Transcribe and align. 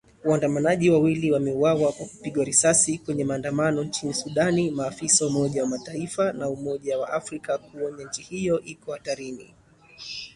Waandamanaji 0.25 0.89
wawili 0.89 1.31
wameuwawa 1.31 1.91
kwa 1.91 2.05
kupigwa 2.07 2.43
risasi 2.45 2.97
kwenye 2.97 3.23
maandamano 3.23 3.83
nchini 3.83 4.13
Sudan, 4.13 4.71
maafisa 4.71 5.25
wa 5.25 5.31
Umoja 5.31 5.63
wa 5.63 5.69
Mataifa 5.69 6.33
na 6.33 6.49
Umoja 6.49 6.99
wa 6.99 7.09
Afrika 7.13 7.57
kuonya 7.57 8.05
nchi 8.05 8.21
hiyo 8.21 8.61
iko 8.61 8.91
hatarini 8.93 9.53